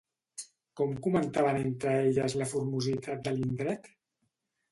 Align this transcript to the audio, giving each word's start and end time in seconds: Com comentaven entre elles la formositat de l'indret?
Com 0.79 0.93
comentaven 1.07 1.59
entre 1.59 1.93
elles 2.05 2.37
la 2.41 2.47
formositat 2.53 3.21
de 3.27 3.35
l'indret? 3.37 3.87